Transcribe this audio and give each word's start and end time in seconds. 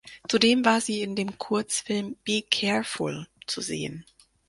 Zudem 0.27 0.65
war 0.65 0.81
sie 0.81 1.03
in 1.03 1.15
dem 1.15 1.37
Kurzfilm 1.37 2.15
"Be 2.25 2.41
careful" 2.41 3.27
zu 3.45 3.61
sehen. 3.61 4.03